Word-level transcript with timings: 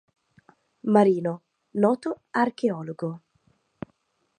Marino, 0.95 1.33
noto 1.83 2.11
archeologo. 2.31 3.11